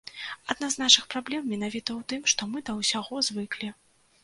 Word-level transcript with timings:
Адна 0.53 0.69
з 0.75 0.81
нашых 0.83 1.05
праблем 1.15 1.45
менавіта 1.51 1.85
ў 1.99 2.01
тым, 2.15 2.21
што 2.35 2.51
мы 2.55 2.65
да 2.73 2.77
ўсяго 2.81 3.25
звыклі. 3.31 3.73